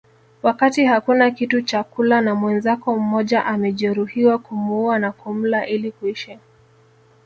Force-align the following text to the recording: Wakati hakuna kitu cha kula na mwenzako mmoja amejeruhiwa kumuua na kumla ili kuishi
Wakati 0.43 0.85
hakuna 0.85 1.31
kitu 1.31 1.61
cha 1.61 1.83
kula 1.83 2.21
na 2.21 2.35
mwenzako 2.35 2.95
mmoja 2.99 3.45
amejeruhiwa 3.45 4.37
kumuua 4.37 4.99
na 4.99 5.11
kumla 5.11 5.67
ili 5.67 5.91
kuishi 5.91 6.39